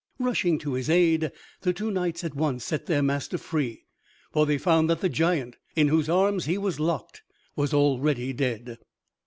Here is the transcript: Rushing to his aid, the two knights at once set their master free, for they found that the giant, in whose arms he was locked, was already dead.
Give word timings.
Rushing 0.17 0.57
to 0.57 0.73
his 0.73 0.89
aid, 0.89 1.31
the 1.61 1.73
two 1.73 1.91
knights 1.91 2.23
at 2.23 2.33
once 2.33 2.65
set 2.65 2.87
their 2.87 3.03
master 3.03 3.37
free, 3.37 3.85
for 4.31 4.47
they 4.47 4.57
found 4.57 4.89
that 4.89 4.99
the 4.99 5.09
giant, 5.09 5.57
in 5.75 5.89
whose 5.89 6.09
arms 6.09 6.45
he 6.45 6.57
was 6.57 6.79
locked, 6.79 7.21
was 7.55 7.71
already 7.71 8.33
dead. 8.33 8.79